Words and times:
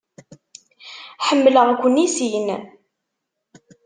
Ḥemmleɣ-ken 1.27 2.01
i 2.05 2.07
sin. 2.15 2.47